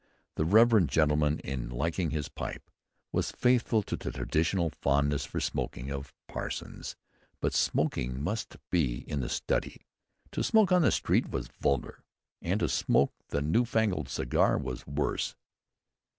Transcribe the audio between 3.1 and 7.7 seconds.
was faithful to the traditional fondness for smoking of parsons; but